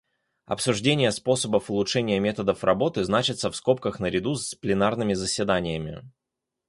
Обсуждения 0.47 1.11
способов 1.11 1.69
улучшения 1.69 2.19
методов 2.19 2.63
работы 2.63 3.03
значатся 3.03 3.51
в 3.51 3.55
скобках 3.55 3.99
наряду 3.99 4.33
с 4.33 4.55
пленарными 4.55 5.13
заседаниями. 5.13 6.03